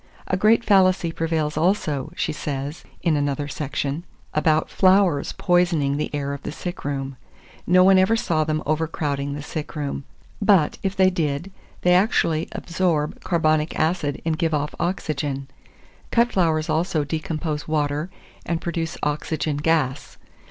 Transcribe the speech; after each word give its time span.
"A 0.25 0.35
great 0.35 0.65
fallacy 0.65 1.11
prevails 1.11 1.55
also," 1.57 2.11
she 2.15 2.33
says, 2.33 2.83
in 3.03 3.15
another 3.15 3.47
section, 3.47 4.03
"about 4.33 4.67
flowers 4.71 5.31
poisoning 5.33 5.95
the 5.97 6.09
air 6.11 6.33
of 6.33 6.41
the 6.41 6.51
sick 6.51 6.83
room: 6.83 7.17
no 7.67 7.83
one 7.83 7.99
ever 7.99 8.15
saw 8.15 8.43
them 8.43 8.63
over 8.65 8.87
crowding 8.87 9.35
the 9.35 9.43
sick 9.43 9.75
room; 9.75 10.03
but, 10.41 10.79
if 10.81 10.95
they 10.95 11.11
did, 11.11 11.51
they 11.83 11.93
actually 11.93 12.49
absorb 12.53 13.21
carbonic 13.23 13.77
acid 13.79 14.19
and 14.25 14.39
give 14.39 14.55
off 14.55 14.73
oxygen." 14.79 15.47
Cut 16.09 16.31
flowers 16.31 16.67
also 16.67 17.03
decompose 17.03 17.67
water, 17.67 18.09
and 18.43 18.59
produce 18.59 18.97
oxygen 19.03 19.57
gas. 19.57 20.17